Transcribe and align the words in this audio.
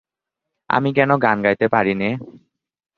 আমি 0.69 0.89
কেন 0.97 1.11
গান 1.17 1.37
গাইতে 1.45 1.65
পারি 1.73 1.93
নে! 1.95 2.09